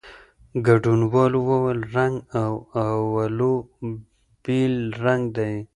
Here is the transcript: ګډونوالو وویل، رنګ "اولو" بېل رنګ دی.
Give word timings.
ګډونوالو 0.65 1.39
وویل، 1.49 1.79
رنګ 1.95 2.15
"اولو" 2.85 3.53
بېل 4.43 4.73
رنګ 5.03 5.23
دی. 5.37 5.53